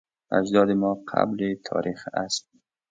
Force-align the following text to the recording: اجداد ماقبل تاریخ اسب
اجداد 0.37 0.69
ماقبل 0.81 1.39
تاریخ 1.67 2.05
اسب 2.23 2.45